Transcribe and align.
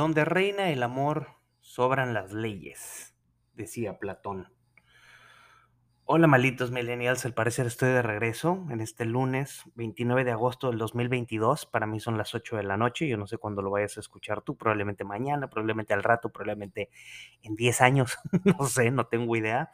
Donde 0.00 0.24
reina 0.24 0.70
el 0.70 0.82
amor, 0.82 1.28
sobran 1.60 2.14
las 2.14 2.32
leyes, 2.32 3.14
decía 3.54 3.98
Platón. 3.98 4.52
Hola 6.04 6.26
malitos 6.26 6.70
millennials, 6.70 7.24
al 7.24 7.34
parecer 7.34 7.66
estoy 7.66 7.90
de 7.90 8.02
regreso 8.02 8.66
en 8.70 8.80
este 8.80 9.04
lunes 9.04 9.62
29 9.76 10.24
de 10.24 10.32
agosto 10.32 10.68
del 10.68 10.78
2022. 10.78 11.66
Para 11.66 11.86
mí 11.86 12.00
son 12.00 12.18
las 12.18 12.34
8 12.34 12.56
de 12.56 12.62
la 12.62 12.76
noche, 12.76 13.08
yo 13.08 13.16
no 13.16 13.26
sé 13.26 13.38
cuándo 13.38 13.62
lo 13.62 13.70
vayas 13.70 13.96
a 13.96 14.00
escuchar 14.00 14.42
tú, 14.42 14.56
probablemente 14.56 15.04
mañana, 15.04 15.48
probablemente 15.48 15.94
al 15.94 16.02
rato, 16.02 16.30
probablemente 16.30 16.90
en 17.42 17.54
10 17.54 17.80
años, 17.80 18.18
no 18.58 18.66
sé, 18.66 18.90
no 18.90 19.06
tengo 19.06 19.36
idea. 19.36 19.70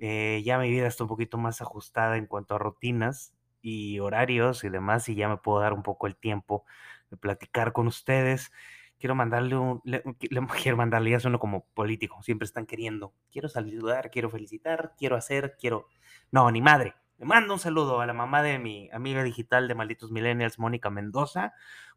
Eh, 0.00 0.42
ya 0.44 0.58
mi 0.58 0.70
vida 0.70 0.86
está 0.88 1.04
un 1.04 1.08
poquito 1.08 1.38
más 1.38 1.60
ajustada 1.62 2.16
en 2.16 2.26
cuanto 2.26 2.54
a 2.56 2.58
rutinas 2.58 3.34
y 3.62 4.00
horarios 4.00 4.64
y 4.64 4.70
demás, 4.70 5.08
y 5.08 5.14
ya 5.14 5.28
me 5.28 5.36
puedo 5.36 5.60
dar 5.60 5.72
un 5.74 5.82
poco 5.82 6.06
el 6.08 6.16
tiempo 6.16 6.64
de 7.10 7.16
platicar 7.18 7.72
con 7.72 7.86
ustedes 7.86 8.50
quiero 9.00 9.14
mandarle 9.14 9.56
un, 9.56 9.80
le, 9.84 10.02
quiero 10.62 10.76
mandarle, 10.76 11.10
ya 11.10 11.20
sueno 11.20 11.40
como 11.40 11.64
político, 11.74 12.22
siempre 12.22 12.44
están 12.44 12.66
queriendo, 12.66 13.14
quiero 13.32 13.48
saludar, 13.48 14.10
quiero 14.10 14.30
felicitar, 14.30 14.92
quiero 14.96 15.16
hacer, 15.16 15.56
quiero, 15.58 15.88
no, 16.30 16.48
ni 16.52 16.60
madre. 16.60 16.94
Le 17.20 17.26
mando 17.26 17.52
un 17.52 17.60
saludo 17.60 18.00
a 18.00 18.06
la 18.06 18.14
mamá 18.14 18.42
de 18.42 18.58
mi 18.58 18.88
amiga 18.94 19.22
digital 19.22 19.68
de 19.68 19.74
Malditos 19.74 20.10
Millennials, 20.10 20.58
Mónica 20.58 20.88
Mendoza, 20.88 21.52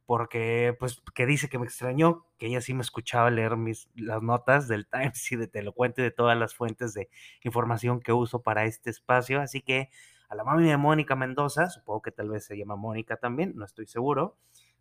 porque, 0.06 0.76
pues, 0.78 1.02
que 1.16 1.26
dice 1.26 1.48
que 1.48 1.58
me 1.58 1.64
extrañó, 1.64 2.28
que 2.38 2.48
ella 2.48 2.60
sí 2.60 2.74
me 2.74 2.82
escuchaba 2.82 3.32
leer 3.32 3.56
mis, 3.56 3.90
las 3.96 4.22
notas 4.22 4.68
del 4.68 4.86
Times 4.86 5.32
y 5.32 5.38
de 5.38 5.48
Te 5.48 5.64
lo 5.64 5.72
cuento 5.72 6.02
de 6.02 6.12
todas 6.12 6.38
las 6.38 6.54
fuentes 6.56 6.94
de 6.94 7.10
información 7.42 8.02
que 8.02 8.12
uso 8.12 8.42
para 8.42 8.66
este 8.66 8.90
espacio. 8.90 9.40
Así 9.40 9.62
que 9.62 9.90
a 10.28 10.36
la 10.36 10.44
mamá 10.44 10.62
de 10.62 10.76
Mónica 10.76 11.16
Mendoza, 11.16 11.70
supongo 11.70 12.02
que 12.02 12.12
tal 12.12 12.28
vez 12.28 12.44
se 12.44 12.58
llama 12.58 12.76
Mónica 12.76 13.16
también, 13.16 13.54
no 13.56 13.64
estoy 13.64 13.88
seguro. 13.88 14.36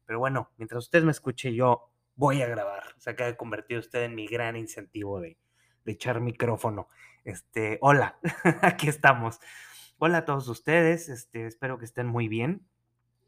Pero 0.07 0.19
bueno, 0.19 0.51
mientras 0.57 0.83
usted 0.83 1.05
me 1.05 1.13
escuche, 1.13 1.55
yo 1.55 1.93
voy 2.17 2.43
a 2.43 2.49
grabar. 2.49 2.83
Se 2.99 3.11
acaba 3.11 3.31
de 3.31 3.37
convertir 3.37 3.79
usted 3.79 4.03
en 4.03 4.17
mi 4.17 4.27
gran 4.27 4.57
incentivo 4.57 5.21
de, 5.21 5.39
echar 5.87 6.21
micrófono. 6.21 6.89
Este, 7.23 7.79
hola, 7.81 8.19
aquí 8.63 8.89
estamos. 8.89 9.39
Hola 10.05 10.19
a 10.19 10.25
todos 10.25 10.49
ustedes, 10.49 11.09
este, 11.09 11.47
espero 11.47 11.79
que 11.79 11.85
estén 11.85 12.09
muy 12.09 12.27
bien. 12.27 12.67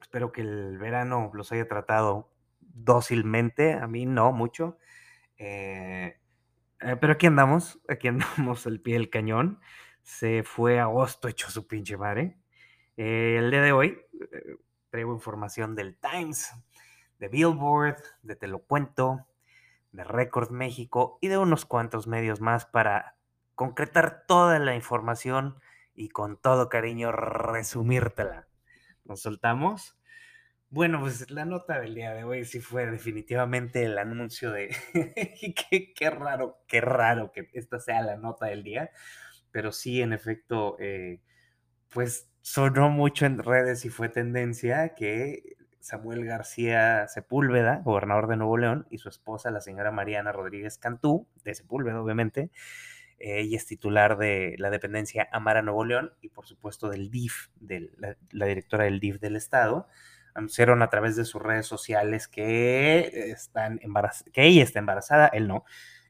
Espero 0.00 0.32
que 0.32 0.40
el 0.40 0.76
verano 0.76 1.30
los 1.32 1.52
haya 1.52 1.68
tratado 1.68 2.32
dócilmente, 2.60 3.74
a 3.74 3.86
mí 3.86 4.06
no 4.06 4.32
mucho. 4.32 4.76
Eh, 5.38 6.18
eh, 6.80 6.96
pero 7.00 7.12
aquí 7.12 7.28
andamos, 7.28 7.80
aquí 7.88 8.08
andamos 8.08 8.66
al 8.66 8.80
pie 8.80 8.94
del 8.94 9.08
cañón. 9.08 9.60
Se 10.02 10.42
fue 10.42 10.80
agosto 10.80 11.28
hecho 11.28 11.48
su 11.48 11.68
pinche 11.68 11.96
madre. 11.96 12.40
Eh, 12.96 13.36
el 13.38 13.52
día 13.52 13.62
de 13.62 13.70
hoy 13.70 14.00
traigo 14.90 15.14
información 15.14 15.76
del 15.76 15.96
Times 15.96 16.50
de 17.20 17.28
Billboard, 17.28 18.02
de 18.22 18.34
Te 18.34 18.48
lo 18.48 18.58
cuento, 18.58 19.28
de 19.92 20.02
Record 20.02 20.50
México 20.50 21.18
y 21.20 21.28
de 21.28 21.38
unos 21.38 21.66
cuantos 21.66 22.08
medios 22.08 22.40
más 22.40 22.66
para 22.66 23.14
concretar 23.54 24.24
toda 24.26 24.58
la 24.58 24.74
información 24.74 25.60
y 25.94 26.08
con 26.08 26.40
todo 26.40 26.68
cariño 26.68 27.12
resumírtela. 27.12 28.48
¿Nos 29.04 29.20
soltamos? 29.22 29.98
Bueno, 30.70 31.00
pues 31.00 31.30
la 31.30 31.44
nota 31.44 31.80
del 31.80 31.94
día 31.94 32.12
de 32.14 32.24
hoy 32.24 32.44
sí 32.44 32.60
fue 32.60 32.86
definitivamente 32.86 33.84
el 33.84 33.96
anuncio 33.96 34.50
de... 34.50 34.74
qué, 35.70 35.92
qué, 35.94 36.10
raro, 36.10 36.58
qué 36.66 36.80
raro 36.80 37.30
que 37.30 37.48
esta 37.52 37.78
sea 37.78 38.02
la 38.02 38.16
nota 38.16 38.46
del 38.46 38.64
día, 38.64 38.90
pero 39.52 39.70
sí, 39.70 40.02
en 40.02 40.12
efecto, 40.12 40.76
eh, 40.80 41.20
pues 41.90 42.28
sonó 42.40 42.90
mucho 42.90 43.24
en 43.24 43.38
redes 43.38 43.84
y 43.84 43.88
fue 43.88 44.08
tendencia 44.08 44.94
que 44.96 45.56
Samuel 45.78 46.24
García 46.24 47.06
Sepúlveda, 47.08 47.82
gobernador 47.84 48.26
de 48.26 48.36
Nuevo 48.36 48.56
León, 48.56 48.86
y 48.90 48.98
su 48.98 49.08
esposa, 49.08 49.50
la 49.50 49.60
señora 49.60 49.92
Mariana 49.92 50.32
Rodríguez 50.32 50.78
Cantú, 50.78 51.28
de 51.44 51.54
Sepúlveda, 51.54 52.02
obviamente. 52.02 52.50
Ella 53.18 53.56
es 53.56 53.66
titular 53.66 54.18
de 54.18 54.54
la 54.58 54.70
dependencia 54.70 55.28
Amara 55.32 55.62
Nuevo 55.62 55.84
León 55.84 56.12
y, 56.20 56.28
por 56.28 56.46
supuesto, 56.46 56.88
del 56.88 57.10
DIF, 57.10 57.48
de 57.60 57.90
la, 58.30 58.46
directora 58.46 58.84
del 58.84 59.00
DIF 59.00 59.20
del 59.20 59.36
Estado. 59.36 59.88
Anunciaron 60.34 60.82
a 60.82 60.90
través 60.90 61.16
de 61.16 61.24
sus 61.24 61.40
redes 61.40 61.66
sociales 61.66 62.28
que, 62.28 63.30
están 63.30 63.80
que 64.32 64.44
ella 64.44 64.62
está 64.62 64.80
embarazada, 64.80 65.28
él 65.28 65.46
no, 65.46 65.64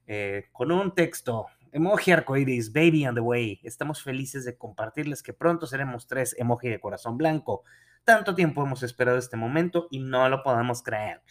eh, 0.07 0.47
con 0.53 0.73
un 0.73 0.95
texto 0.95 1.47
Emoji 1.75 2.13
arcoiris, 2.13 2.73
baby 2.73 3.05
on 3.05 3.17
the 3.17 3.21
way. 3.21 3.59
Estamos 3.65 4.01
felices 4.01 4.45
de 4.45 4.57
compartirles 4.57 5.25
que 5.25 5.33
pronto 5.33 5.67
seremos 5.67 6.07
tres 6.07 6.37
emoji 6.39 6.69
de 6.69 6.79
corazón 6.79 7.19
blanco. 7.19 7.65
Tanto 8.05 8.37
tiempo 8.37 8.63
hemos 8.63 8.85
esperado 8.85 9.19
este 9.19 9.37
momento 9.37 9.89
y 9.91 9.99
no 9.99 10.29
lo 10.29 10.45
podemos 10.45 10.85
creer. 10.85 11.23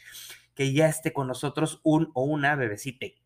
Que 0.54 0.74
ya 0.74 0.90
esté 0.90 1.14
con 1.14 1.28
nosotros 1.28 1.80
un 1.84 2.12
o 2.14 2.26
una 2.26 2.58
bebecite. 2.58 3.23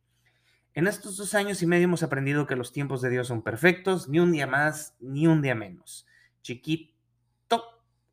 En 0.78 0.86
estos 0.86 1.18
dos 1.18 1.34
años 1.34 1.64
y 1.64 1.66
medio 1.66 1.86
hemos 1.86 2.04
aprendido 2.04 2.46
que 2.46 2.56
los 2.56 2.72
tiempos 2.72 3.02
de 3.02 3.10
Dios 3.10 3.30
son 3.30 3.42
perfectos, 3.42 4.10
ni 4.10 4.20
un 4.20 4.32
día 4.32 4.46
más, 4.46 4.96
ni 5.00 5.26
un 5.26 5.42
día 5.42 5.56
menos. 5.56 6.06
Chiquito, 6.44 7.64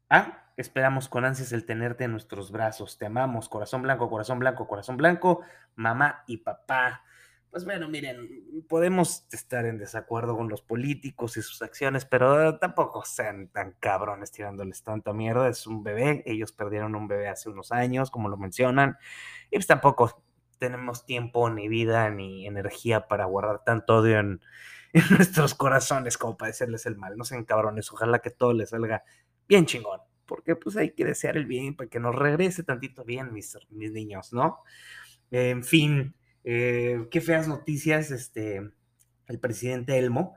¿ah? 0.08 0.50
Esperamos 0.56 1.10
con 1.10 1.26
ansias 1.26 1.52
el 1.52 1.66
tenerte 1.66 2.04
en 2.04 2.12
nuestros 2.12 2.50
brazos. 2.50 2.96
Te 2.96 3.04
amamos, 3.04 3.50
corazón 3.50 3.82
blanco, 3.82 4.08
corazón 4.08 4.38
blanco, 4.38 4.66
corazón 4.66 4.96
blanco, 4.96 5.42
mamá 5.74 6.24
y 6.26 6.38
papá. 6.38 7.02
Pues 7.50 7.66
bueno, 7.66 7.86
miren, 7.90 8.64
podemos 8.66 9.26
estar 9.30 9.66
en 9.66 9.76
desacuerdo 9.76 10.34
con 10.34 10.48
los 10.48 10.62
políticos 10.62 11.36
y 11.36 11.42
sus 11.42 11.60
acciones, 11.60 12.06
pero 12.06 12.58
tampoco 12.58 13.04
sean 13.04 13.48
tan 13.48 13.72
cabrones 13.78 14.32
tirándoles 14.32 14.82
tanta 14.82 15.12
mierda. 15.12 15.50
Es 15.50 15.66
un 15.66 15.84
bebé, 15.84 16.22
ellos 16.24 16.50
perdieron 16.50 16.94
un 16.94 17.08
bebé 17.08 17.28
hace 17.28 17.50
unos 17.50 17.72
años, 17.72 18.10
como 18.10 18.30
lo 18.30 18.38
mencionan, 18.38 18.96
y 19.50 19.56
pues 19.56 19.66
tampoco 19.66 20.23
tenemos 20.64 21.04
tiempo, 21.04 21.50
ni 21.50 21.68
vida, 21.68 22.08
ni 22.08 22.46
energía 22.46 23.06
para 23.06 23.26
guardar 23.26 23.64
tanto 23.64 23.96
odio 23.96 24.18
en, 24.18 24.40
nuestros 25.10 25.54
corazones 25.54 26.16
como 26.16 26.38
para 26.38 26.52
decirles 26.52 26.86
el 26.86 26.96
mal. 26.96 27.18
No 27.18 27.24
sean 27.24 27.44
cabrones, 27.44 27.92
ojalá 27.92 28.20
que 28.20 28.30
todo 28.30 28.54
les 28.54 28.70
salga 28.70 29.04
bien 29.46 29.66
chingón, 29.66 30.00
porque 30.24 30.56
pues 30.56 30.78
hay 30.78 30.92
que 30.92 31.04
desear 31.04 31.36
el 31.36 31.44
bien 31.44 31.76
para 31.76 31.90
que 31.90 32.00
nos 32.00 32.14
regrese 32.14 32.62
tantito 32.62 33.04
bien, 33.04 33.30
mis, 33.30 33.58
mis 33.68 33.92
niños, 33.92 34.32
¿no? 34.32 34.60
En 35.30 35.64
fin. 35.64 36.14
Eh, 36.44 37.08
qué 37.10 37.20
feas 37.20 37.46
noticias, 37.46 38.10
este, 38.10 38.70
el 39.26 39.40
presidente 39.40 39.98
Elmo 39.98 40.34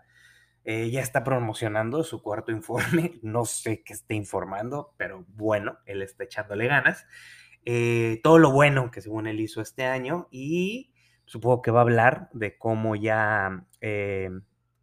eh, 0.66 0.90
ya 0.90 1.00
está 1.00 1.24
promocionando 1.24 2.04
su 2.04 2.22
cuarto 2.22 2.52
informe, 2.52 3.20
no 3.22 3.46
sé 3.46 3.82
qué 3.84 3.94
esté 3.94 4.16
informando, 4.16 4.94
pero 4.98 5.26
bueno, 5.30 5.80
él 5.86 6.02
está 6.02 6.26
echándole 6.26 6.68
ganas. 6.68 7.06
Eh, 7.66 8.22
todo 8.24 8.38
lo 8.38 8.52
bueno 8.52 8.92
que 8.92 9.02
según 9.02 9.28
él 9.28 9.40
hizo 9.42 9.62
este 9.62 9.86
año 9.86 10.28
y 10.32 10.94
supongo 11.26 11.62
que 11.62 11.72
va 11.72 11.80
a 11.80 11.84
hablar 11.84 12.30
de 12.34 12.58
cómo 12.58 12.96
ya 12.96 13.66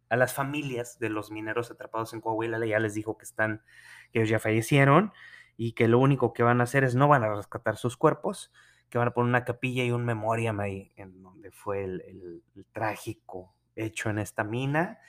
a 0.09 0.15
las 0.15 0.33
familias 0.33 0.99
de 0.99 1.09
los 1.09 1.31
mineros 1.31 1.71
atrapados 1.71 2.13
en 2.13 2.21
Coahuila 2.21 2.63
ya 2.65 2.79
les 2.79 2.93
dijo 2.93 3.17
que 3.17 3.25
están, 3.25 3.63
que 4.11 4.19
ellos 4.19 4.29
ya 4.29 4.39
fallecieron 4.39 5.13
y 5.57 5.73
que 5.73 5.87
lo 5.87 5.99
único 5.99 6.33
que 6.33 6.43
van 6.43 6.61
a 6.61 6.65
hacer 6.65 6.83
es 6.83 6.95
no 6.95 7.07
van 7.07 7.23
a 7.23 7.33
rescatar 7.33 7.77
sus 7.77 7.97
cuerpos, 7.97 8.51
que 8.89 8.97
van 8.97 9.07
a 9.07 9.11
poner 9.11 9.29
una 9.29 9.45
capilla 9.45 9.83
y 9.83 9.91
un 9.91 10.05
memoriam 10.05 10.59
ahí, 10.59 10.91
en 10.95 11.21
donde 11.21 11.51
fue 11.51 11.83
el, 11.83 12.43
trágico 12.71 13.53
hecho 13.75 14.09
en 14.09 14.19
esta 14.19 14.43
mina. 14.43 14.99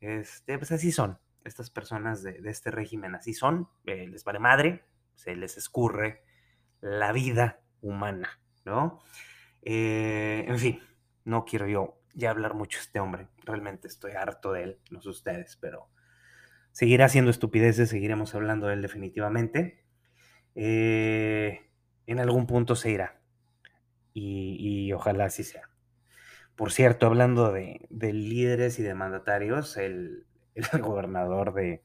Este, 0.00 0.58
pues 0.58 0.72
así 0.72 0.92
son 0.92 1.18
estas 1.44 1.70
personas 1.70 2.22
de, 2.22 2.40
este 2.44 2.70
régimen, 2.70 3.14
así 3.14 3.34
son, 3.34 3.68
eh, 3.86 4.06
les 4.08 4.24
vale 4.24 4.38
madre, 4.38 4.84
se 5.14 5.36
les 5.36 5.56
escurre 5.56 6.22
la 6.82 7.12
vida 7.12 7.60
humana, 7.80 8.38
¿no? 8.66 9.00
Eh, 9.62 10.44
en 10.46 10.58
fin, 10.58 10.82
no 11.24 11.46
quiero 11.46 11.66
yo 11.66 11.98
ya 12.14 12.30
hablar 12.30 12.52
mucho 12.52 12.78
de 12.78 12.82
este 12.82 13.00
hombre, 13.00 13.28
realmente 13.44 13.88
estoy 13.88 14.12
harto 14.12 14.52
de 14.52 14.64
él, 14.64 14.78
no 14.90 15.00
sé 15.00 15.08
ustedes, 15.08 15.56
pero 15.56 15.88
seguirá 16.72 17.06
haciendo 17.06 17.30
estupideces, 17.30 17.88
seguiremos 17.88 18.34
hablando 18.34 18.66
de 18.66 18.74
él 18.74 18.82
definitivamente. 18.82 19.86
Eh, 20.54 21.70
en 22.06 22.20
algún 22.20 22.46
punto 22.46 22.76
se 22.76 22.90
irá, 22.90 23.22
y, 24.14 24.92
ojalá 24.92 25.26
así 25.26 25.44
sea. 25.44 25.70
Por 26.56 26.70
cierto, 26.70 27.06
hablando 27.06 27.50
de, 27.52 27.88
líderes 27.90 28.78
y 28.78 28.82
de 28.82 28.94
mandatarios, 28.94 29.76
el, 29.76 30.26
gobernador 30.80 31.54
de, 31.54 31.82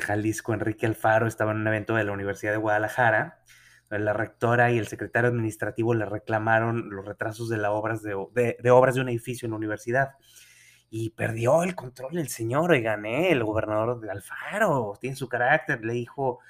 Jalisco, 0.00 0.52
Enrique 0.52 0.86
Alfaro, 0.86 1.28
estaba 1.28 1.52
en 1.52 1.58
un 1.58 1.68
evento 1.68 1.94
de 1.94 2.02
la 2.02 2.10
Universidad 2.10 2.50
de 2.50 2.58
Guadalajara. 2.58 3.44
La 3.90 4.12
rectora 4.12 4.72
y 4.72 4.78
el 4.78 4.88
secretario 4.88 5.30
administrativo 5.30 5.94
le 5.94 6.04
reclamaron 6.04 6.90
los 6.90 7.04
retrasos 7.04 7.48
de, 7.48 7.64
obras 7.66 8.02
de, 8.02 8.14
obras 8.14 8.94
de 8.94 9.00
un 9.00 9.08
edificio 9.08 9.46
en 9.46 9.52
la 9.52 9.58
universidad. 9.58 10.12
Y 10.90 11.10
perdió 11.10 11.62
el 11.62 11.74
control 11.74 12.18
el 12.18 12.28
señor, 12.28 12.70
oigan, 12.70 13.04
¿eh? 13.04 13.32
el 13.32 13.44
gobernador 13.44 14.00
de 14.00 14.10
Alfaro, 14.10 14.96
tiene 15.00 15.16
su 15.16 15.28
carácter, 15.28 15.84
le 15.84 15.94
dijo, 15.94 16.40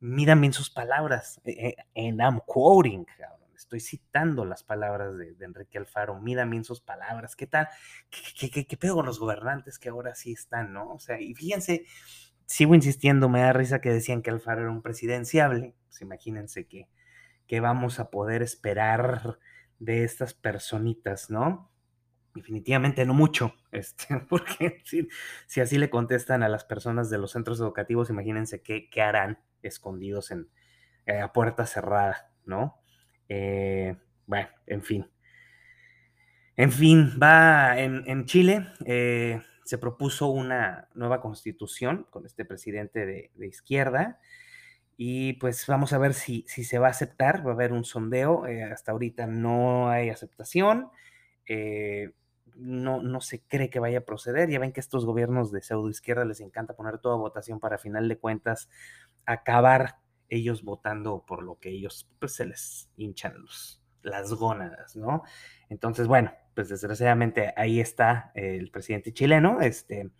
miran 0.00 0.40
bien 0.40 0.52
sus 0.52 0.70
palabras, 0.70 1.40
en 1.44 1.66
eh, 1.66 1.76
eh, 1.94 2.14
I'm 2.18 2.40
quoting, 2.46 3.06
Estoy 3.54 3.80
citando 3.80 4.44
las 4.44 4.64
palabras 4.64 5.16
de, 5.16 5.36
Enrique 5.40 5.78
Alfaro. 5.78 6.20
Mira 6.20 6.44
bien 6.44 6.64
sus 6.64 6.80
palabras. 6.80 7.36
¿Qué 7.36 7.46
tal? 7.46 7.68
¿Qué, 8.10 8.50
qué, 8.50 8.66
qué, 8.66 8.76
pedo 8.76 8.96
con 8.96 9.06
los 9.06 9.18
gobernantes 9.18 9.78
que 9.78 9.88
ahora 9.88 10.14
sí 10.14 10.32
están, 10.32 10.72
no? 10.72 10.92
O 10.92 10.98
sea, 10.98 11.20
y 11.20 11.32
fíjense, 11.32 11.86
sigo 12.46 12.74
insistiendo, 12.74 13.28
me 13.28 13.40
da 13.40 13.52
risa 13.52 13.80
que 13.80 13.90
decían 13.90 14.22
que 14.22 14.30
Alfaro 14.30 14.62
era 14.62 14.70
un 14.70 14.82
presidenciable. 14.82 15.74
Pues 15.88 16.00
imagínense 16.00 16.66
que, 16.66 16.88
que 17.46 17.60
vamos 17.60 18.00
a 18.00 18.10
poder 18.10 18.42
esperar 18.42 19.38
de 19.78 20.04
estas 20.04 20.34
personitas, 20.34 21.30
¿no? 21.30 21.70
Definitivamente 22.34 23.04
no 23.04 23.14
mucho, 23.14 23.54
este, 23.72 24.18
porque 24.28 24.82
si, 24.84 25.60
así 25.60 25.78
le 25.78 25.90
contestan 25.90 26.42
a 26.42 26.48
las 26.48 26.64
personas 26.64 27.10
de 27.10 27.18
los 27.18 27.32
centros 27.32 27.60
educativos, 27.60 28.10
imagínense 28.10 28.62
qué, 28.62 28.88
qué 28.90 29.02
harán 29.02 29.38
escondidos 29.62 30.30
en, 30.30 30.48
eh, 31.06 31.20
a 31.20 31.32
puerta 31.32 31.66
cerrada, 31.66 32.32
¿no? 32.44 32.80
Eh, 33.28 33.96
bueno, 34.26 34.48
en 34.66 34.82
fin. 34.82 35.10
En 36.56 36.70
fin, 36.70 37.18
va 37.20 37.78
en, 37.80 38.24
Chile, 38.26 38.68
eh, 38.84 39.40
se 39.64 39.78
propuso 39.78 40.28
una 40.28 40.88
nueva 40.94 41.20
constitución 41.20 42.06
con 42.10 42.26
este 42.26 42.44
presidente 42.44 43.06
de, 43.06 43.30
izquierda 43.46 44.20
y 44.96 45.34
pues 45.34 45.66
vamos 45.66 45.92
a 45.92 45.98
ver 45.98 46.14
si, 46.14 46.44
si, 46.48 46.64
se 46.64 46.78
va 46.78 46.88
a 46.88 46.90
aceptar, 46.90 47.46
va 47.46 47.50
a 47.50 47.54
haber 47.54 47.72
un 47.72 47.84
sondeo, 47.84 48.44
hasta 48.72 48.92
ahorita 48.92 49.26
no 49.26 49.88
hay 49.88 50.10
aceptación, 50.10 50.90
no, 52.56 53.02
no 53.02 53.20
se 53.20 53.42
cree 53.42 53.70
que 53.70 53.80
vaya 53.80 53.98
a 53.98 54.04
proceder, 54.04 54.48
ya 54.50 54.58
ven 54.58 54.72
que 54.72 54.80
estos 54.80 55.04
gobiernos 55.04 55.50
de 55.52 55.62
pseudo 55.62 55.88
izquierda 55.88 56.24
les 56.24 56.40
encanta 56.40 56.74
poner 56.74 56.98
toda 56.98 57.16
votación 57.16 57.60
para 57.60 57.78
final 57.78 58.08
de 58.08 58.18
cuentas 58.18 58.68
acabar 59.24 59.96
ellos 60.28 60.62
votando 60.62 61.24
por 61.26 61.42
lo 61.42 61.58
que 61.58 61.70
ellos 61.70 62.08
pues 62.18 62.34
se 62.34 62.46
les 62.46 62.88
hinchan 62.96 63.40
los, 63.40 63.82
las 64.02 64.32
gónadas, 64.32 64.96
¿no? 64.96 65.22
Entonces, 65.68 66.06
bueno, 66.06 66.32
pues 66.54 66.68
desgraciadamente 66.68 67.52
ahí 67.56 67.80
está 67.80 68.32
el 68.34 68.70
presidente 68.70 69.12
chileno, 69.12 69.60
este, 69.60 70.10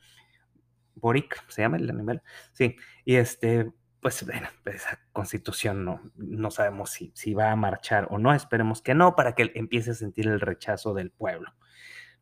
Boric, 0.95 1.45
se 1.49 1.63
llama 1.63 1.77
el 1.77 1.91
animal, 1.91 2.23
sí, 2.53 2.77
y 3.05 3.17
este, 3.17 3.73
pues 4.01 4.25
bueno, 4.27 4.49
esa 4.65 4.99
constitución 5.13 5.85
no, 5.85 6.01
no 6.17 6.51
sabemos 6.51 6.91
si, 6.91 7.13
si 7.15 7.35
va 7.35 7.53
a 7.53 7.57
marchar 7.57 8.09
o 8.11 8.19
no, 8.19 8.35
esperemos 8.35 8.83
que 8.83 8.95
no, 8.95 9.15
para 9.15 9.35
que 9.35 9.53
empiece 9.55 9.93
a 9.93 9.95
sentir 9.95 10.27
el 10.27 10.41
rechazo 10.41 10.95
del 10.95 11.11
pueblo, 11.11 11.55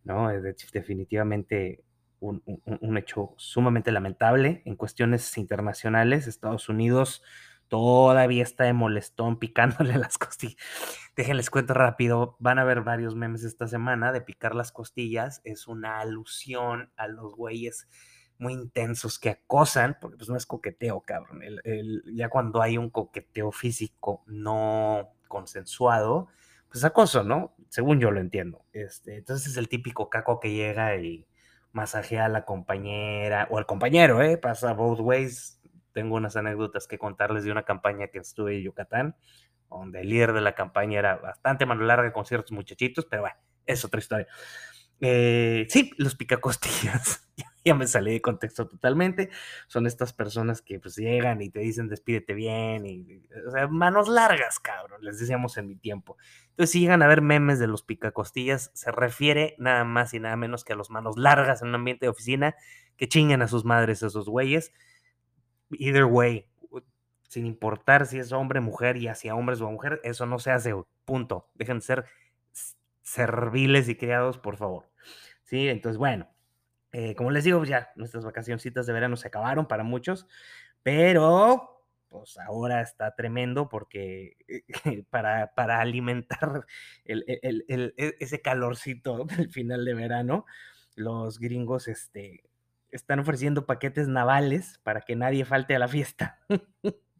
¿no? 0.04 0.30
Es 0.30 0.42
definitivamente 0.72 1.82
un, 2.20 2.42
un, 2.44 2.98
hecho 2.98 3.34
sumamente 3.38 3.92
lamentable 3.92 4.62
en 4.66 4.76
cuestiones 4.76 5.36
internacionales. 5.38 6.26
Estados 6.26 6.68
Unidos 6.68 7.22
todavía 7.70 8.43
está 8.43 8.64
de 8.64 8.75
molestón 8.75 9.38
picándole 9.38 9.96
las 9.99 10.19
costillas. 10.19 10.56
Déjenles 11.17 11.49
cuento 11.49 11.72
rápido, 11.72 12.37
van 12.38 12.58
a 12.58 12.64
ver 12.64 12.82
varios 12.82 13.14
memes 13.14 13.44
esta 13.44 13.67
semana 13.69 14.12
de 14.12 14.20
picar 14.20 14.55
las 14.55 14.72
costillas. 14.72 15.40
Es 15.44 15.67
una 15.67 16.00
alusión 16.00 16.93
a 16.96 17.08
los 17.08 17.34
güeyes 17.34 17.88
muy 18.38 18.55
intensos 18.55 19.19
que 19.19 19.31
acosan, 19.31 19.96
porque 20.00 20.17
pues 20.17 20.28
no 20.28 20.37
es 20.37 20.46
coqueteo, 20.46 21.00
cabrón. 21.02 21.43
ya 22.12 22.28
cuando 22.28 22.61
hay 22.61 22.76
un 22.78 22.90
coqueteo 22.90 23.52
físico 23.52 24.25
no 24.26 25.11
consensuado, 25.28 26.28
pues 26.70 26.84
acoso, 26.84 27.22
¿no? 27.22 27.55
Según 27.69 28.00
yo 28.00 28.11
lo 28.11 28.20
entiendo. 28.20 28.64
Este, 28.72 29.19
entonces 29.19 29.52
es 29.52 29.56
el 29.58 29.69
típico 29.69 30.08
caco 30.08 30.40
que 30.40 30.52
llega 30.52 30.96
y 30.96 31.26
masajea 31.72 32.25
a 32.25 32.28
la 32.28 32.44
compañera 32.44 33.46
o 33.50 33.58
al 33.58 33.67
compañero, 33.67 34.22
¿eh? 34.22 34.38
Pasa 34.38 34.72
both 34.72 35.00
ways 35.00 35.59
tengo 35.92 36.16
unas 36.16 36.37
anécdotas 36.37 36.87
que 36.87 36.98
contarles 36.98 37.44
de 37.44 37.52
una 37.52 37.64
campaña 37.64 38.08
que 38.08 38.19
estuve 38.19 38.56
en 38.56 38.62
Yucatán, 38.62 39.16
donde 39.69 40.00
el 40.00 40.08
líder 40.08 40.32
de 40.32 40.40
la 40.40 40.54
campaña 40.54 40.98
era 40.98 41.16
bastante 41.16 41.66
mano 41.66 41.84
larga 41.84 42.12
con 42.12 42.25
ciertos 42.25 42.52
muchachitos, 42.52 43.06
pero 43.06 43.22
bueno, 43.22 43.37
es 43.66 43.84
otra 43.84 44.00
historia. 44.00 44.26
Eh, 45.00 45.66
sí, 45.70 45.92
los 45.96 46.14
picacostillas. 46.14 47.26
ya 47.64 47.75
me 47.75 47.87
salí 47.87 48.12
de 48.12 48.20
contexto 48.20 48.69
totalmente. 48.69 49.31
Son 49.66 49.87
estas 49.87 50.12
personas 50.12 50.60
que 50.60 50.78
pues 50.78 50.96
llegan 50.96 51.40
y 51.40 51.50
te 51.50 51.60
dicen 51.60 51.88
despídete 51.88 52.34
bien. 52.34 52.86
Y, 52.86 53.22
o 53.46 53.50
sea, 53.50 53.66
manos 53.69 54.08
largas, 54.08 54.58
cabrón, 54.58 55.02
les 55.02 55.19
decíamos 55.19 55.56
en 55.56 55.69
mi 55.69 55.76
tiempo. 55.76 56.16
Entonces, 56.50 56.72
si 56.72 56.81
llegan 56.81 57.02
a 57.02 57.06
ver 57.06 57.22
memes 57.22 57.58
de 57.58 57.66
los 57.66 57.82
picacostillas, 57.82 58.70
se 58.75 58.93
refiere 58.93 59.54
nada 59.58 59.84
más 59.84 60.12
y 60.14 60.20
nada 60.20 60.36
menos 60.36 60.64
que 60.64 60.75
a 60.75 60.76
los 60.76 60.90
manos 60.90 61.16
largas 61.16 61.62
en 61.62 61.69
un 61.69 61.76
ambiente 61.76 62.06
de 62.06 62.10
oficina 62.10 62.54
que 62.96 63.08
chingan 63.08 63.40
a 63.40 63.48
sus 63.48 63.64
madres 63.64 64.02
esos 64.02 64.28
güeyes 64.28 64.72
either 65.70 66.05
way, 66.05 66.46
sin 67.28 67.46
importar 67.46 68.06
si 68.06 68.19
es 68.19 68.32
hombre, 68.32 68.61
mujer 68.61 68.96
y 68.96 69.08
hacia 69.08 69.34
hombres 69.34 69.61
o 69.61 69.70
mujer, 69.70 70.00
eso 70.05 70.26
no 70.26 70.38
se 70.38 70.50
hace, 70.50 70.75
punto. 71.05 71.49
Dejen 71.55 71.78
de 71.78 71.84
ser 71.84 72.05
serviles 73.02 73.88
y 73.88 73.96
criados, 73.96 74.38
por 74.38 74.56
favor. 74.56 74.90
Sí, 75.44 75.69
entonces, 75.69 75.99
bueno, 75.99 76.28
eh, 76.93 77.14
como 77.14 77.31
les 77.31 77.44
digo, 77.44 77.64
ya 77.64 77.90
nuestras 77.96 78.25
vacacioncitas 78.25 78.87
de 78.87 78.93
verano 78.93 79.17
se 79.17 79.28
acabaron 79.28 79.67
para 79.67 79.84
muchos, 79.84 80.26
pero 80.82 81.84
pues 82.08 82.37
ahora 82.38 82.82
está 82.82 83.14
tremendo 83.14 83.69
porque 83.69 84.37
para, 85.11 85.55
para 85.55 85.81
alimentar 85.81 86.67
el, 87.05 87.25
el, 87.26 87.94
e, 87.96 88.17
ese 88.19 88.43
calorcito 88.43 89.25
del 89.25 89.50
final 89.50 89.84
de 89.84 89.94
verano, 89.94 90.46
los 90.96 91.38
gringos 91.38 91.87
este, 91.87 92.50
están 92.92 93.20
ofreciendo 93.20 93.66
paquetes 93.66 94.08
navales 94.08 94.81
para 94.82 95.00
que 95.00 95.16
nadie 95.16 95.44
falte 95.44 95.75
a 95.75 95.78
la 95.78 95.88
fiesta. 95.88 96.40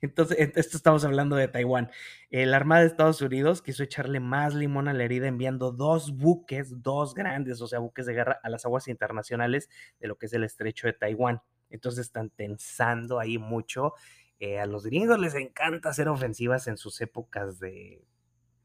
Entonces, 0.00 0.36
esto 0.38 0.76
estamos 0.76 1.04
hablando 1.04 1.36
de 1.36 1.48
Taiwán. 1.48 1.90
La 2.30 2.56
Armada 2.56 2.82
de 2.82 2.88
Estados 2.88 3.20
Unidos 3.20 3.62
quiso 3.62 3.82
echarle 3.82 4.20
más 4.20 4.54
limón 4.54 4.88
a 4.88 4.92
la 4.92 5.04
herida 5.04 5.28
enviando 5.28 5.72
dos 5.72 6.16
buques, 6.16 6.82
dos 6.82 7.14
grandes, 7.14 7.60
o 7.60 7.66
sea, 7.66 7.78
buques 7.78 8.06
de 8.06 8.14
guerra 8.14 8.40
a 8.42 8.48
las 8.50 8.64
aguas 8.64 8.88
internacionales 8.88 9.68
de 9.98 10.08
lo 10.08 10.16
que 10.16 10.26
es 10.26 10.32
el 10.32 10.44
estrecho 10.44 10.86
de 10.86 10.92
Taiwán. 10.92 11.40
Entonces 11.70 12.06
están 12.06 12.30
tensando 12.30 13.18
ahí 13.18 13.38
mucho. 13.38 13.94
Eh, 14.38 14.58
a 14.60 14.66
los 14.66 14.84
gringos 14.84 15.18
les 15.18 15.34
encanta 15.34 15.88
hacer 15.88 16.08
ofensivas 16.08 16.66
en 16.66 16.76
sus 16.76 17.00
épocas 17.00 17.58
de 17.58 18.04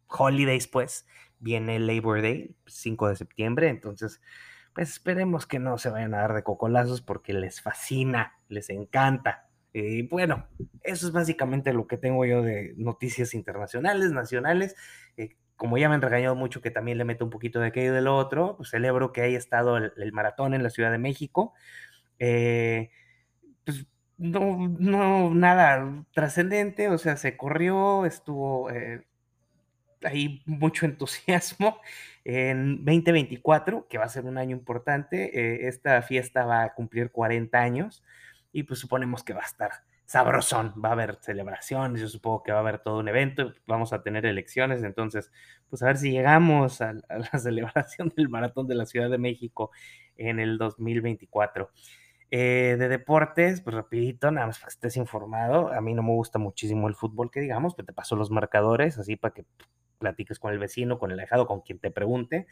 holidays, 0.07 0.67
pues. 0.67 1.05
Viene 1.39 1.79
Labor 1.79 2.21
Day, 2.21 2.55
5 2.67 3.07
de 3.07 3.15
septiembre, 3.15 3.69
entonces 3.69 4.21
pues 4.73 4.89
esperemos 4.89 5.45
que 5.45 5.59
no 5.59 5.77
se 5.77 5.89
vayan 5.89 6.13
a 6.13 6.19
dar 6.19 6.33
de 6.33 6.44
cocolazos 6.44 7.01
porque 7.01 7.33
les 7.33 7.62
fascina, 7.62 8.39
les 8.47 8.69
encanta. 8.69 9.50
Y 9.73 10.03
bueno, 10.03 10.47
eso 10.83 11.07
es 11.07 11.13
básicamente 11.13 11.73
lo 11.73 11.88
que 11.88 11.97
tengo 11.97 12.25
yo 12.25 12.41
de 12.41 12.73
noticias 12.77 13.33
internacionales, 13.33 14.12
nacionales. 14.12 14.75
Eh, 15.18 15.35
como 15.56 15.77
ya 15.77 15.89
me 15.89 15.95
han 15.95 16.01
regañado 16.01 16.35
mucho 16.35 16.62
que 16.62 16.71
también 16.71 16.97
le 16.97 17.06
meto 17.06 17.23
un 17.23 17.31
poquito 17.31 17.59
de 17.59 17.68
aquello 17.68 17.91
y 17.91 17.95
de 17.95 18.01
lo 18.01 18.18
otro, 18.18 18.57
pues 18.57 18.69
celebro 18.69 19.12
que 19.13 19.21
haya 19.21 19.38
estado 19.38 19.77
el, 19.77 20.12
maratón 20.12 20.53
en 20.53 20.63
la 20.63 20.69
Ciudad 20.69 20.91
de 20.91 20.97
México. 20.97 21.53
Eh, 22.19 22.89
pues 23.63 23.85
no, 24.17 24.67
no, 24.79 25.34
nada 25.34 26.05
trascendente, 26.13 26.89
o 26.89 26.98
sea, 26.98 27.17
se 27.17 27.38
corrió, 27.38 28.05
estuvo 28.05 28.69
eh, 28.72 29.05
mucho 30.45 30.86
entusiasmo. 30.88 31.79
En 32.23 32.85
2024, 32.85 33.87
que 33.87 33.97
va 33.97 34.05
a 34.05 34.09
ser 34.09 34.25
un 34.25 34.37
año 34.37 34.55
importante, 34.55 35.39
eh, 35.39 35.67
esta 35.67 36.01
fiesta 36.01 36.45
va 36.45 36.63
a 36.63 36.73
cumplir 36.73 37.11
40 37.11 37.57
años 37.59 38.03
y 38.51 38.63
pues 38.63 38.79
suponemos 38.79 39.23
que 39.23 39.33
va 39.33 39.41
a 39.41 39.45
estar 39.45 39.71
sabrosón, 40.11 40.73
va 40.83 40.89
a 40.89 40.91
haber 40.91 41.15
celebraciones, 41.21 42.01
yo 42.01 42.09
supongo 42.09 42.43
que 42.43 42.51
va 42.51 42.57
a 42.57 42.61
haber 42.61 42.79
todo 42.79 42.99
un 42.99 43.07
evento, 43.07 43.53
vamos 43.65 43.93
a 43.93 44.03
tener 44.03 44.25
elecciones, 44.25 44.83
entonces, 44.83 45.31
pues 45.69 45.81
a 45.83 45.85
ver 45.85 45.97
si 45.97 46.11
llegamos 46.11 46.81
a, 46.81 46.93
la 46.93 47.31
celebración 47.39 48.11
del 48.15 48.27
Maratón 48.27 48.67
de 48.67 48.75
la 48.75 48.85
Ciudad 48.85 49.09
de 49.09 49.17
México 49.17 49.71
en 50.17 50.39
el 50.41 50.57
2024. 50.57 51.71
Eh, 52.33 52.77
de 52.77 52.87
deportes, 52.87 53.61
pues 53.61 53.73
rapidito, 53.73 54.31
nada 54.31 54.47
más 54.47 54.57
para 54.57 54.67
que 54.67 54.75
estés 54.75 54.97
informado. 54.97 55.71
A 55.73 55.81
mí 55.81 55.93
no 55.93 56.03
me 56.03 56.11
gusta 56.11 56.39
muchísimo 56.39 56.87
el 56.87 56.95
fútbol, 56.95 57.31
que 57.31 57.41
digamos, 57.41 57.73
pero 57.75 57.85
te 57.85 57.93
paso 57.93 58.15
los 58.15 58.31
marcadores, 58.31 58.97
así 58.97 59.15
para 59.15 59.33
que 59.33 59.45
platiques 60.01 60.39
con 60.39 60.51
el 60.51 60.60
vecino, 60.60 61.00
con 61.00 61.12
el 61.12 61.20
alejado, 61.20 61.48
con 61.48 61.62
quien 61.62 61.79
te 61.79 61.91
pregunte. 61.91 62.48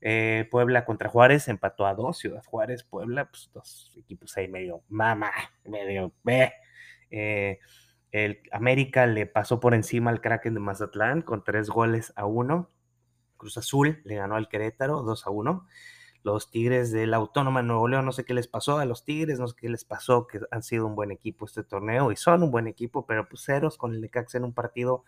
Eh, 0.00 0.46
Puebla 0.50 0.84
contra 0.84 1.08
Juárez 1.08 1.48
empató 1.48 1.86
a 1.86 1.94
dos, 1.94 2.18
Ciudad 2.18 2.44
Juárez, 2.44 2.84
Puebla, 2.84 3.30
pues 3.30 3.50
dos 3.54 3.92
equipos 3.96 4.36
ahí 4.36 4.48
medio 4.48 4.82
mama, 4.88 5.32
medio 5.64 6.12
ve. 6.22 6.52
Eh, 7.10 7.58
el 8.10 8.40
América 8.52 9.06
le 9.06 9.26
pasó 9.26 9.60
por 9.60 9.74
encima 9.74 10.10
al 10.10 10.20
Kraken 10.20 10.54
de 10.54 10.60
Mazatlán 10.60 11.22
con 11.22 11.44
tres 11.44 11.68
goles 11.68 12.12
a 12.16 12.26
uno. 12.26 12.70
Cruz 13.36 13.56
Azul 13.56 14.00
le 14.04 14.16
ganó 14.16 14.36
al 14.36 14.48
Querétaro 14.48 15.02
2 15.02 15.26
a 15.26 15.30
1. 15.30 15.66
Los 16.24 16.50
Tigres 16.50 16.90
de 16.90 17.06
la 17.06 17.18
Autónoma 17.18 17.60
de 17.60 17.68
Nuevo 17.68 17.86
León, 17.86 18.04
no 18.04 18.12
sé 18.12 18.24
qué 18.24 18.34
les 18.34 18.48
pasó 18.48 18.78
a 18.78 18.84
los 18.84 19.04
Tigres, 19.04 19.38
no 19.38 19.46
sé 19.46 19.54
qué 19.56 19.68
les 19.68 19.84
pasó, 19.84 20.26
que 20.26 20.40
han 20.50 20.62
sido 20.62 20.86
un 20.86 20.96
buen 20.96 21.12
equipo 21.12 21.46
este 21.46 21.62
torneo 21.62 22.10
y 22.10 22.16
son 22.16 22.42
un 22.42 22.50
buen 22.50 22.66
equipo, 22.66 23.06
pero 23.06 23.28
pues 23.28 23.44
ceros 23.44 23.78
con 23.78 23.94
el 23.94 24.00
Necaxa 24.00 24.38
en 24.38 24.44
un 24.44 24.52
partido 24.52 25.04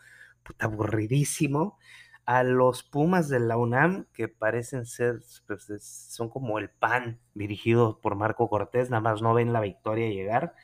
aburridísimo. 0.58 1.78
A 2.26 2.44
los 2.44 2.84
Pumas 2.84 3.28
de 3.28 3.40
la 3.40 3.56
UNAM, 3.56 4.06
que 4.12 4.28
parecen 4.28 4.86
ser, 4.86 5.20
pues, 5.46 5.66
son 6.10 6.28
como 6.30 6.58
el 6.58 6.70
pan 6.70 7.20
dirigido 7.34 8.00
por 8.00 8.14
Marco 8.14 8.48
Cortés, 8.48 8.90
nada 8.90 9.00
más 9.00 9.22
no 9.22 9.34
ven 9.34 9.52
la 9.52 9.60
victoria 9.60 10.08
llegar. 10.10 10.54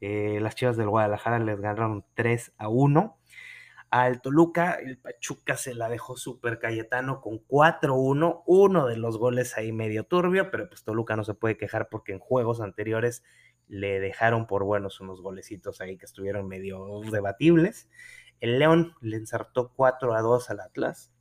Eh, 0.00 0.40
las 0.40 0.56
Chivas 0.56 0.76
del 0.76 0.88
Guadalajara 0.88 1.38
les 1.38 1.60
ganaron 1.60 2.04
3 2.14 2.52
a 2.58 2.68
1. 2.68 3.18
al 3.90 4.20
Toluca. 4.22 4.72
El 4.74 4.98
Pachuca 4.98 5.56
se 5.56 5.74
la 5.74 5.88
dejó 5.88 6.16
súper 6.16 6.58
Cayetano 6.58 7.20
con 7.20 7.38
4-1, 7.46 8.42
uno 8.46 8.86
de 8.86 8.96
los 8.96 9.18
goles 9.18 9.56
ahí 9.58 9.72
medio 9.72 10.04
turbio, 10.04 10.50
pero 10.50 10.68
pues 10.68 10.82
Toluca 10.84 11.14
no 11.16 11.24
se 11.24 11.34
puede 11.34 11.56
quejar 11.56 11.88
porque 11.90 12.12
en 12.12 12.18
juegos 12.18 12.60
anteriores 12.60 13.22
le 13.68 14.00
dejaron 14.00 14.46
por 14.46 14.64
buenos 14.64 15.00
unos 15.00 15.22
golecitos 15.22 15.80
ahí 15.80 15.96
que 15.98 16.06
estuvieron 16.06 16.48
medio 16.48 17.00
debatibles. 17.10 17.88
El 18.42 18.58
León 18.58 18.96
le 19.00 19.16
ensartó 19.16 19.72
4 19.76 20.20
2 20.20 20.50
al 20.50 20.60
Atlas. 20.60 21.12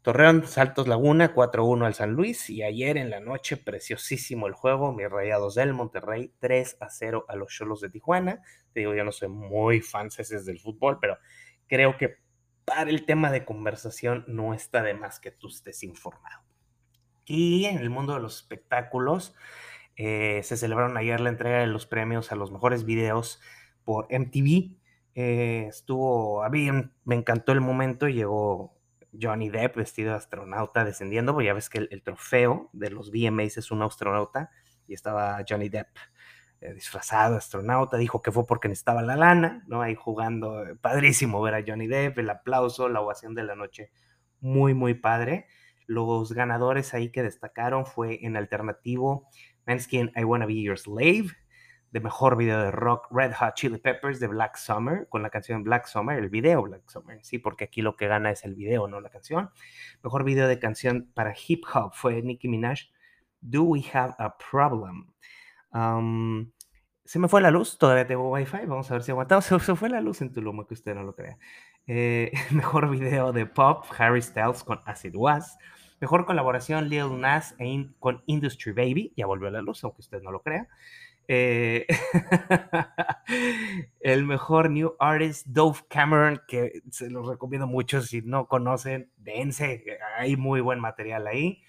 Torreón, 0.00 0.46
Saltos 0.46 0.88
Laguna, 0.88 1.34
4-1 1.34 1.84
al 1.84 1.92
San 1.92 2.12
Luis. 2.12 2.48
Y 2.48 2.62
ayer 2.62 2.96
en 2.96 3.10
la 3.10 3.20
noche, 3.20 3.58
preciosísimo 3.58 4.46
el 4.46 4.54
juego. 4.54 4.92
Mis 4.94 5.10
rayados 5.10 5.54
del 5.56 5.74
Monterrey, 5.74 6.32
3-0 6.40 7.26
a 7.28 7.36
los 7.36 7.52
Cholos 7.52 7.82
de 7.82 7.90
Tijuana. 7.90 8.40
Te 8.72 8.80
digo, 8.80 8.94
yo 8.94 9.04
no 9.04 9.12
soy 9.12 9.28
muy 9.28 9.82
fan 9.82 10.08
del 10.08 10.58
fútbol, 10.58 10.98
pero 10.98 11.18
creo 11.68 11.98
que 11.98 12.16
para 12.64 12.88
el 12.88 13.04
tema 13.04 13.30
de 13.30 13.44
conversación 13.44 14.24
no 14.26 14.54
está 14.54 14.82
de 14.82 14.94
más 14.94 15.20
que 15.20 15.32
tú 15.32 15.48
estés 15.48 15.82
informado. 15.82 16.40
Y 17.26 17.66
en 17.66 17.76
el 17.76 17.90
mundo 17.90 18.14
de 18.14 18.20
los 18.20 18.36
espectáculos, 18.36 19.34
eh, 19.96 20.40
se 20.42 20.56
celebraron 20.56 20.96
ayer 20.96 21.20
la 21.20 21.28
entrega 21.28 21.58
de 21.58 21.66
los 21.66 21.84
premios 21.84 22.32
a 22.32 22.36
los 22.36 22.50
mejores 22.50 22.86
videos 22.86 23.42
por 23.84 24.06
MTV. 24.10 24.85
Eh, 25.18 25.64
estuvo, 25.68 26.44
a 26.44 26.50
mí 26.50 26.68
me 27.06 27.14
encantó 27.14 27.52
el 27.52 27.62
momento, 27.62 28.06
llegó 28.06 28.76
Johnny 29.18 29.48
Depp 29.48 29.76
vestido 29.76 30.10
de 30.10 30.16
astronauta 30.18 30.84
descendiendo, 30.84 31.32
porque 31.32 31.46
ya 31.46 31.54
ves 31.54 31.70
que 31.70 31.78
el, 31.78 32.02
trofeo 32.02 32.68
de 32.74 32.90
los 32.90 33.10
VMAs 33.10 33.56
es 33.56 33.70
un 33.70 33.80
astronauta 33.80 34.50
y 34.86 34.92
estaba 34.92 35.42
Johnny 35.48 35.70
Depp 35.70 35.88
eh, 36.60 36.74
disfrazado 36.74 37.32
de 37.32 37.38
astronauta, 37.38 37.96
dijo 37.96 38.20
que 38.20 38.30
fue 38.30 38.46
porque 38.46 38.68
necesitaba 38.68 39.00
la 39.00 39.16
lana, 39.16 39.64
¿no? 39.68 39.80
Ahí 39.80 39.94
jugando, 39.94 40.62
padrísimo 40.82 41.40
ver 41.40 41.54
a 41.54 41.64
Johnny 41.66 41.86
Depp, 41.86 42.18
el 42.18 42.28
aplauso, 42.28 42.90
la 42.90 43.00
ovación 43.00 43.34
de 43.34 43.44
la 43.44 43.56
noche, 43.56 43.90
muy, 44.40 44.74
muy 44.74 44.92
padre. 44.92 45.46
Los 45.86 46.32
ganadores 46.32 46.92
ahí 46.92 47.10
que 47.10 47.22
destacaron 47.22 47.86
fue 47.86 48.26
en 48.26 48.36
alternativo 48.36 49.30
Manskin, 49.66 50.12
I 50.14 50.24
Wanna 50.24 50.44
Be 50.44 50.60
Your 50.60 50.78
Slave, 50.78 51.28
de 51.92 52.00
mejor 52.00 52.36
video 52.36 52.60
de 52.60 52.70
rock 52.70 53.08
Red 53.10 53.32
Hot 53.34 53.54
Chili 53.54 53.78
Peppers 53.78 54.20
de 54.20 54.26
Black 54.26 54.56
Summer, 54.56 55.08
con 55.08 55.22
la 55.22 55.30
canción 55.30 55.62
Black 55.62 55.86
Summer, 55.86 56.18
el 56.18 56.28
video 56.28 56.62
Black 56.62 56.88
Summer, 56.88 57.18
sí, 57.22 57.38
porque 57.38 57.64
aquí 57.64 57.82
lo 57.82 57.96
que 57.96 58.06
gana 58.06 58.30
es 58.30 58.44
el 58.44 58.54
video, 58.54 58.88
no 58.88 59.00
la 59.00 59.10
canción. 59.10 59.50
Mejor 60.02 60.24
video 60.24 60.48
de 60.48 60.58
canción 60.58 61.10
para 61.14 61.34
hip 61.46 61.64
hop 61.72 61.92
fue 61.94 62.22
Nicki 62.22 62.48
Minaj, 62.48 62.80
Do 63.40 63.62
We 63.62 63.84
Have 63.92 64.14
a 64.18 64.36
Problem? 64.38 65.12
se 67.04 67.18
me 67.18 67.28
fue 67.28 67.40
la 67.40 67.50
luz, 67.50 67.76
todavía 67.78 68.06
tengo 68.06 68.30
wifi, 68.30 68.66
vamos 68.66 68.90
a 68.90 68.94
ver 68.94 69.02
si 69.02 69.10
aguantamos. 69.10 69.44
Se, 69.46 69.58
se 69.60 69.76
fue 69.76 69.88
la 69.88 70.00
luz 70.00 70.22
en 70.22 70.32
Tulum, 70.32 70.64
que 70.64 70.74
usted 70.74 70.94
no 70.94 71.02
lo 71.02 71.14
crea. 71.14 71.38
Eh, 71.86 72.32
mejor 72.50 72.90
video 72.90 73.32
de 73.32 73.46
pop, 73.46 73.84
Harry 73.98 74.22
Styles 74.22 74.64
con 74.64 74.80
Acid 74.86 75.14
Was. 75.14 75.58
Mejor 76.00 76.26
colaboración, 76.26 76.88
Lil 76.88 77.20
Nas 77.20 77.54
con 78.00 78.22
Industry 78.26 78.72
Baby. 78.72 79.12
Ya 79.16 79.26
volvió 79.26 79.48
a 79.48 79.50
la 79.50 79.62
luz, 79.62 79.82
aunque 79.84 80.02
usted 80.02 80.20
no 80.20 80.30
lo 80.30 80.42
crea. 80.42 80.68
Eh, 81.28 81.86
el 84.00 84.24
mejor 84.24 84.70
New 84.70 84.94
Artist, 84.98 85.46
Dove 85.46 85.80
Cameron, 85.88 86.40
que 86.46 86.82
se 86.90 87.10
los 87.10 87.26
recomiendo 87.26 87.66
mucho 87.66 88.00
si 88.00 88.22
no 88.22 88.46
conocen, 88.46 89.10
dense, 89.16 89.84
hay 90.18 90.36
muy 90.36 90.60
buen 90.60 90.80
material 90.80 91.26
ahí. 91.26 91.62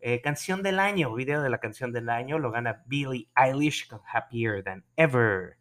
Eh, 0.00 0.20
canción 0.20 0.62
del 0.62 0.80
año, 0.80 1.14
video 1.14 1.40
de 1.40 1.48
la 1.48 1.60
canción 1.60 1.92
del 1.92 2.10
año, 2.10 2.38
lo 2.38 2.50
gana 2.50 2.82
Billie 2.86 3.28
Eilish 3.36 3.88
Happier 4.12 4.62
Than 4.62 4.84
Ever. 4.96 5.56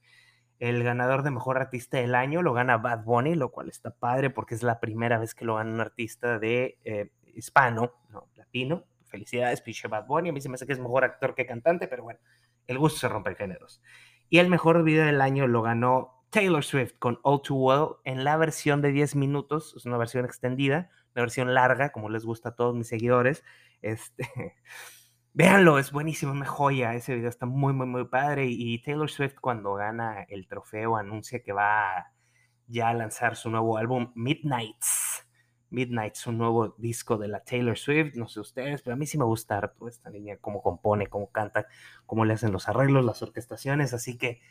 El 0.59 0.83
ganador 0.83 1.23
de 1.23 1.31
mejor 1.31 1.57
artista 1.57 1.97
del 1.97 2.15
año 2.15 2.41
lo 2.41 2.53
gana 2.53 2.77
Bad 2.77 3.03
Bunny, 3.03 3.35
lo 3.35 3.51
cual 3.51 3.69
está 3.69 3.91
padre 3.91 4.29
porque 4.29 4.55
es 4.55 4.63
la 4.63 4.79
primera 4.79 5.17
vez 5.17 5.35
que 5.35 5.45
lo 5.45 5.55
gana 5.55 5.71
un 5.71 5.79
artista 5.79 6.39
de 6.39 6.77
eh, 6.83 7.11
hispano, 7.35 7.93
no, 8.09 8.29
latino. 8.35 8.85
Felicidades, 9.05 9.61
pinche 9.61 9.87
Bad 9.87 10.07
Bunny. 10.07 10.29
A 10.29 10.33
mí 10.33 10.41
se 10.41 10.49
me 10.49 10.55
hace 10.55 10.65
que 10.65 10.73
es 10.73 10.79
mejor 10.79 11.03
actor 11.03 11.35
que 11.35 11.45
cantante, 11.45 11.87
pero 11.87 12.03
bueno, 12.03 12.19
el 12.67 12.77
gusto 12.77 12.99
se 12.99 13.09
rompe 13.09 13.31
en 13.31 13.35
géneros. 13.35 13.81
Y 14.29 14.39
el 14.39 14.49
mejor 14.49 14.83
video 14.83 15.05
del 15.05 15.21
año 15.21 15.47
lo 15.47 15.61
ganó 15.61 16.25
Taylor 16.29 16.63
Swift 16.63 16.93
con 16.97 17.19
All 17.21 17.41
Too 17.41 17.55
Well 17.55 17.87
en 18.05 18.23
la 18.23 18.37
versión 18.37 18.81
de 18.81 18.91
10 18.91 19.15
minutos. 19.15 19.75
Es 19.77 19.85
una 19.85 19.97
versión 19.97 20.25
extendida, 20.25 20.89
una 21.13 21.21
versión 21.21 21.53
larga, 21.53 21.91
como 21.91 22.09
les 22.09 22.25
gusta 22.25 22.49
a 22.49 22.55
todos 22.55 22.75
mis 22.75 22.87
seguidores. 22.87 23.43
Este. 23.81 24.27
Véanlo, 25.35 25.79
es 25.79 25.91
buenísimo, 25.91 26.31
una 26.31 26.45
joya. 26.45 26.93
Ese 26.95 27.15
video 27.15 27.29
está 27.29 27.45
muy, 27.45 27.73
muy, 27.73 27.85
muy 27.85 28.05
padre. 28.05 28.45
Y 28.47 28.81
Taylor 28.81 29.09
Swift, 29.09 29.35
cuando 29.39 29.75
gana 29.75 30.23
el 30.29 30.47
trofeo, 30.47 30.95
anuncia 30.97 31.43
que 31.43 31.53
va 31.53 32.13
ya 32.67 32.89
a 32.89 32.93
lanzar 32.93 33.35
su 33.35 33.49
nuevo 33.49 33.77
álbum, 33.77 34.11
Midnights. 34.15 35.02
Midnight 35.73 36.15
un 36.27 36.37
nuevo 36.37 36.75
disco 36.77 37.17
de 37.17 37.27
la 37.27 37.43
Taylor 37.43 37.77
Swift, 37.77 38.15
no 38.15 38.27
sé 38.27 38.39
ustedes, 38.39 38.81
pero 38.81 38.93
a 38.93 38.97
mí 38.97 39.05
sí 39.05 39.17
me 39.17 39.25
gusta 39.25 39.57
harto 39.57 39.87
esta 39.87 40.09
niña, 40.09 40.37
cómo 40.39 40.61
compone, 40.61 41.07
cómo 41.07 41.31
canta, 41.31 41.67
cómo 42.05 42.23
le 42.23 42.33
hacen 42.33 42.51
los 42.51 42.69
arreglos, 42.69 43.03
las 43.03 43.21
orquestaciones, 43.21 43.93
así 43.93 44.17
que 44.17 44.41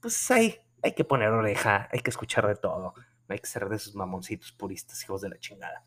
pues 0.00 0.30
hay, 0.30 0.56
hay 0.82 0.92
que 0.92 1.04
poner 1.04 1.30
oreja, 1.30 1.88
hay 1.92 2.00
que 2.00 2.10
escuchar 2.10 2.46
de 2.46 2.56
todo, 2.56 2.94
no 3.28 3.32
hay 3.32 3.38
que 3.38 3.46
ser 3.46 3.68
de 3.68 3.76
esos 3.76 3.94
mamoncitos 3.94 4.52
puristas, 4.52 5.02
hijos 5.04 5.22
de 5.22 5.30
la 5.30 5.38
chingada. 5.38 5.84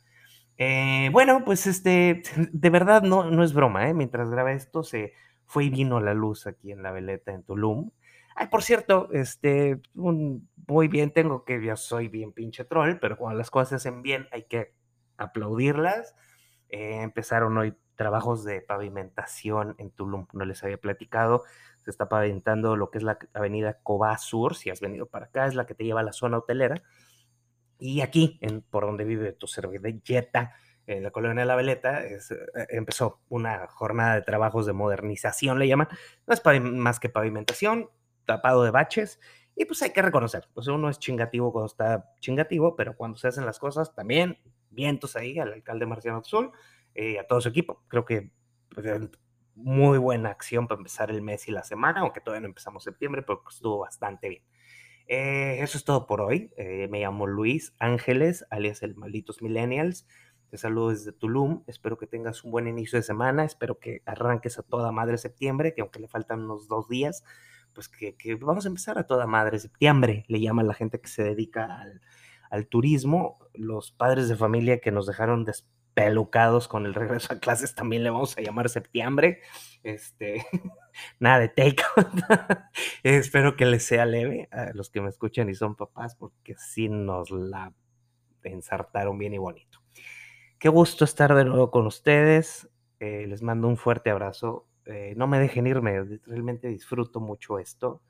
Eh, 0.57 1.09
bueno, 1.11 1.43
pues 1.43 1.67
este, 1.67 2.23
de 2.51 2.69
verdad 2.69 3.03
no, 3.03 3.29
no 3.29 3.43
es 3.43 3.53
broma, 3.53 3.89
¿eh? 3.89 3.93
mientras 3.93 4.29
graba 4.29 4.53
esto 4.53 4.83
se 4.83 5.13
fue 5.45 5.65
y 5.65 5.69
vino 5.69 5.99
la 5.99 6.13
luz 6.13 6.47
aquí 6.47 6.71
en 6.71 6.81
la 6.81 6.91
veleta 6.91 7.33
en 7.33 7.43
Tulum. 7.43 7.91
Ay, 8.35 8.47
por 8.47 8.63
cierto, 8.63 9.09
este, 9.13 9.79
muy 9.93 10.87
bien, 10.89 11.11
tengo 11.11 11.45
que, 11.45 11.63
ya 11.63 11.77
soy 11.77 12.09
bien 12.09 12.33
pinche 12.33 12.65
troll, 12.65 12.97
pero 12.99 13.17
cuando 13.17 13.37
las 13.37 13.49
cosas 13.49 13.69
se 13.69 13.75
hacen 13.75 14.01
bien 14.01 14.27
hay 14.31 14.43
que 14.43 14.73
aplaudirlas. 15.17 16.15
Eh, 16.69 17.01
empezaron 17.01 17.57
hoy 17.57 17.75
trabajos 17.95 18.43
de 18.43 18.61
pavimentación 18.61 19.75
en 19.77 19.91
Tulum, 19.91 20.27
no 20.33 20.45
les 20.45 20.63
había 20.63 20.77
platicado. 20.77 21.43
Se 21.81 21.91
está 21.91 22.09
pavimentando 22.09 22.75
lo 22.75 22.89
que 22.89 22.97
es 22.97 23.03
la 23.03 23.17
avenida 23.33 23.79
Cobá 23.83 24.17
Sur, 24.17 24.55
si 24.55 24.69
has 24.69 24.81
venido 24.81 25.05
para 25.05 25.27
acá, 25.27 25.45
es 25.45 25.55
la 25.55 25.65
que 25.65 25.75
te 25.75 25.83
lleva 25.83 26.01
a 26.01 26.03
la 26.03 26.13
zona 26.13 26.39
hotelera. 26.39 26.81
Y 27.77 28.01
aquí, 28.01 28.37
en, 28.41 28.61
por 28.61 28.85
donde 28.85 29.03
vive 29.03 29.33
tu 29.33 29.47
servilleta, 29.47 30.53
en 30.87 31.03
la 31.03 31.11
colonia 31.11 31.41
de 31.41 31.47
la 31.47 31.55
Veleta, 31.55 32.05
eh, 32.05 32.19
empezó 32.69 33.21
una 33.29 33.67
jornada 33.67 34.15
de 34.15 34.21
trabajos 34.21 34.65
de 34.65 34.73
modernización, 34.73 35.57
le 35.59 35.67
llaman. 35.67 35.87
No 36.27 36.33
es 36.33 36.41
más 36.61 36.99
que 36.99 37.09
pavimentación, 37.09 37.89
tapado 38.25 38.63
de 38.63 38.71
baches, 38.71 39.19
y 39.55 39.65
pues 39.65 39.81
hay 39.81 39.91
que 39.91 40.01
reconocer, 40.01 40.47
pues 40.53 40.67
uno 40.67 40.89
es 40.89 40.99
chingativo 40.99 41.53
cuando 41.53 41.67
está 41.67 42.13
chingativo, 42.19 42.75
pero 42.75 42.95
cuando 42.97 43.17
se 43.17 43.29
hacen 43.29 43.45
las 43.45 43.57
cosas 43.57 43.95
también 43.95 44.37
vientos 44.75 45.15
ahí 45.15 45.39
al 45.39 45.53
alcalde 45.53 45.85
Marciano 45.85 46.19
Azul 46.19 46.51
y 46.93 47.15
eh, 47.15 47.19
a 47.19 47.27
todo 47.27 47.41
su 47.41 47.49
equipo. 47.49 47.83
Creo 47.87 48.05
que 48.05 48.31
pues, 48.69 48.85
muy 49.55 49.97
buena 49.97 50.29
acción 50.29 50.67
para 50.67 50.79
empezar 50.79 51.09
el 51.09 51.21
mes 51.21 51.47
y 51.47 51.51
la 51.51 51.63
semana, 51.63 52.01
aunque 52.01 52.21
todavía 52.21 52.41
no 52.41 52.47
empezamos 52.47 52.83
septiembre, 52.83 53.23
pero 53.23 53.41
estuvo 53.49 53.79
bastante 53.79 54.29
bien. 54.29 54.43
Eh, 55.07 55.57
eso 55.61 55.77
es 55.77 55.85
todo 55.85 56.07
por 56.07 56.21
hoy. 56.21 56.51
Eh, 56.57 56.87
me 56.89 56.99
llamo 56.99 57.27
Luis 57.27 57.73
Ángeles, 57.79 58.45
alias 58.49 58.83
el 58.83 58.95
Malditos 58.95 59.41
Millennials. 59.41 60.07
Te 60.49 60.57
saludo 60.57 60.89
desde 60.89 61.11
Tulum. 61.11 61.63
Espero 61.67 61.97
que 61.97 62.07
tengas 62.07 62.43
un 62.43 62.51
buen 62.51 62.67
inicio 62.67 62.97
de 62.97 63.03
semana. 63.03 63.45
Espero 63.45 63.79
que 63.79 64.01
arranques 64.05 64.59
a 64.59 64.63
toda 64.63 64.91
madre 64.91 65.17
septiembre, 65.17 65.73
que 65.73 65.81
aunque 65.81 65.99
le 65.99 66.07
faltan 66.07 66.43
unos 66.43 66.67
dos 66.67 66.89
días, 66.89 67.23
pues 67.73 67.89
que, 67.89 68.15
que 68.15 68.35
vamos 68.35 68.65
a 68.65 68.69
empezar 68.69 68.97
a 68.97 69.07
toda 69.07 69.27
madre 69.27 69.59
septiembre. 69.59 70.25
Le 70.27 70.39
llama 70.39 70.63
la 70.63 70.73
gente 70.73 70.99
que 70.99 71.07
se 71.07 71.23
dedica 71.23 71.81
al, 71.81 72.01
al 72.49 72.67
turismo, 72.67 73.39
los 73.53 73.91
padres 73.91 74.29
de 74.29 74.35
familia 74.35 74.79
que 74.79 74.91
nos 74.91 75.07
dejaron 75.07 75.45
despelucados 75.45 76.67
con 76.67 76.85
el 76.85 76.93
regreso 76.93 77.33
a 77.33 77.39
clases 77.39 77.75
también 77.75 78.03
le 78.03 78.09
vamos 78.09 78.37
a 78.37 78.41
llamar 78.41 78.69
septiembre. 78.69 79.41
Este, 79.83 80.45
nada 81.19 81.39
de 81.39 81.49
take. 81.49 81.83
Espero 83.03 83.55
que 83.55 83.65
les 83.65 83.83
sea 83.85 84.05
leve 84.05 84.49
a 84.51 84.71
los 84.73 84.89
que 84.89 85.01
me 85.01 85.09
escuchan 85.09 85.49
y 85.49 85.55
son 85.55 85.75
papás, 85.75 86.15
porque 86.15 86.55
sí 86.57 86.89
nos 86.89 87.31
la 87.31 87.73
ensartaron 88.43 89.17
bien 89.17 89.33
y 89.33 89.37
bonito. 89.37 89.79
Qué 90.59 90.69
gusto 90.69 91.05
estar 91.05 91.35
de 91.35 91.45
nuevo 91.45 91.71
con 91.71 91.85
ustedes. 91.85 92.69
Eh, 92.99 93.25
les 93.27 93.41
mando 93.41 93.67
un 93.67 93.77
fuerte 93.77 94.09
abrazo. 94.09 94.67
Eh, 94.85 95.13
no 95.17 95.27
me 95.27 95.39
dejen 95.39 95.67
irme, 95.67 96.19
realmente 96.25 96.67
disfruto 96.67 97.19
mucho 97.19 97.59
esto. 97.59 98.01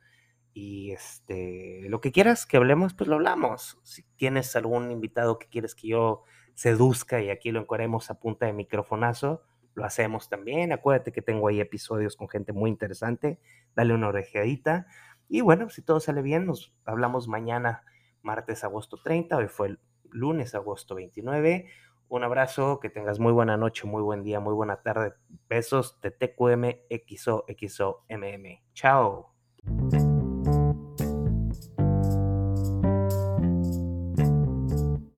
Y 0.57 0.91
este, 0.91 1.81
lo 1.89 1.99
que 1.99 2.13
quieras 2.13 2.45
que 2.45 2.55
hablemos, 2.55 2.93
pues 2.93 3.09
lo 3.09 3.15
hablamos. 3.15 3.77
Si 3.83 4.03
tienes 4.15 4.55
algún 4.55 4.89
invitado 4.89 5.37
que 5.37 5.49
quieres 5.49 5.75
que 5.75 5.89
yo 5.89 6.23
seduzca 6.53 7.21
y 7.21 7.29
aquí 7.29 7.51
lo 7.51 7.59
encuadremos 7.59 8.09
a 8.09 8.21
punta 8.21 8.45
de 8.45 8.53
microfonazo, 8.53 9.43
lo 9.73 9.83
hacemos 9.83 10.29
también. 10.29 10.71
Acuérdate 10.71 11.11
que 11.11 11.21
tengo 11.21 11.49
ahí 11.49 11.59
episodios 11.59 12.15
con 12.15 12.29
gente 12.29 12.53
muy 12.53 12.69
interesante. 12.69 13.37
Dale 13.75 13.93
una 13.93 14.07
orejeadita. 14.07 14.87
Y 15.27 15.41
bueno, 15.41 15.69
si 15.69 15.81
todo 15.81 15.99
sale 15.99 16.21
bien, 16.21 16.45
nos 16.45 16.73
hablamos 16.85 17.27
mañana, 17.27 17.83
martes, 18.21 18.63
agosto 18.63 18.95
30. 19.03 19.35
Hoy 19.35 19.49
fue 19.49 19.67
el 19.67 19.79
lunes, 20.09 20.55
agosto 20.55 20.95
29. 20.95 21.67
Un 22.07 22.23
abrazo, 22.23 22.79
que 22.79 22.89
tengas 22.89 23.19
muy 23.19 23.33
buena 23.33 23.57
noche, 23.57 23.85
muy 23.85 24.01
buen 24.01 24.23
día, 24.23 24.39
muy 24.39 24.53
buena 24.53 24.77
tarde. 24.77 25.15
Besos 25.49 25.99
de 25.99 26.11
TQM 26.11 26.77
XO 26.89 27.43
XO 27.59 28.05
MM. 28.07 28.63
Chao. 28.73 29.35